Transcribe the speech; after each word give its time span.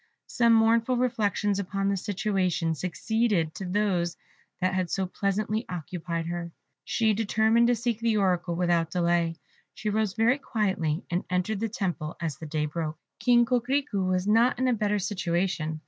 Some 0.25 0.53
mournful 0.53 0.97
reflections 0.97 1.59
upon 1.59 1.87
this 1.87 2.03
situation 2.03 2.73
succeeded 2.73 3.53
to 3.53 3.65
those 3.65 4.17
that 4.59 4.73
had 4.73 4.89
so 4.89 5.05
pleasantly 5.05 5.63
occupied 5.69 6.25
her. 6.25 6.51
She 6.83 7.13
determined 7.13 7.67
to 7.67 7.75
seek 7.75 7.99
the 7.99 8.17
Oracle 8.17 8.55
without 8.55 8.89
delay. 8.89 9.35
She 9.75 9.91
arose 9.91 10.13
very 10.13 10.39
quietly, 10.39 11.05
and 11.11 11.23
entered 11.29 11.59
the 11.59 11.69
temple 11.69 12.15
as 12.19 12.37
the 12.39 12.47
day 12.47 12.65
broke. 12.65 12.97
King 13.19 13.45
Coquerico 13.45 14.03
was 14.09 14.25
not 14.25 14.57
in 14.57 14.67
a 14.67 14.73
better 14.73 14.97
situation. 14.97 15.79